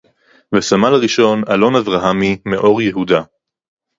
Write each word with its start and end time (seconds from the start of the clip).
וסמל-ראשון 0.55 1.41
אלון 1.49 1.75
אברהמי 1.75 2.37
מאור-יהודה 2.45 3.21